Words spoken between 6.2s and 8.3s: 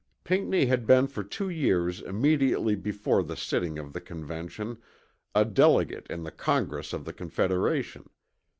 the Congress of the Confederation.